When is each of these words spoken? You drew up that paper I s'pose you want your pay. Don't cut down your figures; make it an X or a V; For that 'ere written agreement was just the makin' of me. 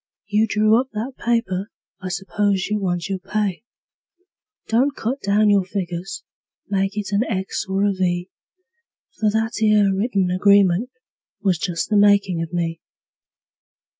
You 0.25 0.47
drew 0.47 0.79
up 0.81 0.89
that 0.93 1.13
paper 1.23 1.69
I 2.01 2.09
s'pose 2.09 2.65
you 2.71 2.79
want 2.79 3.07
your 3.07 3.19
pay. 3.19 3.63
Don't 4.67 4.95
cut 4.95 5.21
down 5.21 5.51
your 5.51 5.63
figures; 5.63 6.23
make 6.67 6.97
it 6.97 7.11
an 7.11 7.23
X 7.25 7.67
or 7.69 7.85
a 7.87 7.93
V; 7.93 8.31
For 9.19 9.29
that 9.29 9.61
'ere 9.61 9.93
written 9.93 10.31
agreement 10.31 10.89
was 11.43 11.59
just 11.59 11.89
the 11.91 11.97
makin' 11.97 12.41
of 12.41 12.51
me. 12.51 12.81